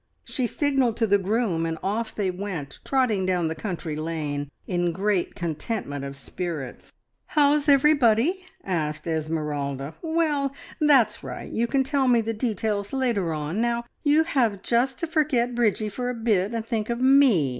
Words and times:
She 0.23 0.47
signalled 0.47 0.97
to 0.97 1.05
the 1.05 1.19
groom, 1.19 1.63
and 1.63 1.77
off 1.83 2.15
they 2.15 2.31
went, 2.31 2.79
trotting 2.83 3.23
down 3.23 3.49
the 3.49 3.53
country 3.53 3.95
lane 3.95 4.49
in 4.65 4.93
great 4.93 5.35
contentment 5.35 6.03
of 6.03 6.15
spirits. 6.15 6.91
"How's 7.27 7.69
everybody?" 7.69 8.43
asked 8.63 9.05
Esmeralda. 9.05 9.93
"Well? 10.01 10.55
That's 10.79 11.23
right. 11.23 11.51
You 11.51 11.67
can 11.67 11.83
tell 11.83 12.07
me 12.07 12.21
the 12.21 12.33
details 12.33 12.93
later 12.93 13.31
on. 13.31 13.61
Now, 13.61 13.83
you 14.01 14.23
have 14.23 14.63
just 14.63 14.97
to 15.01 15.05
forget 15.05 15.53
Bridgie 15.53 15.87
for 15.89 16.09
a 16.09 16.15
bit, 16.15 16.51
and 16.55 16.65
think 16.65 16.89
of 16.89 16.99
Me. 16.99 17.33